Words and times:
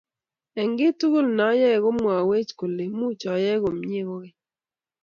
eng 0.61 0.73
kiy 0.77 0.93
tugul 0.99 1.27
nayoe, 1.37 1.77
komwawech 1.83 2.51
kole 2.59 2.83
muuch 2.97 3.23
ayae 3.33 3.55
komnyei 3.63 4.07
kogeny 4.09 4.37